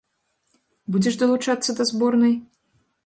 Будзеш 0.95 1.19
далучацца 1.25 1.77
да 1.81 1.87
зборнай? 1.91 2.33